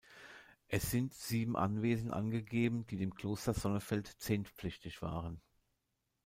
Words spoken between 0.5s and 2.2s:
Es sind sieben Anwesen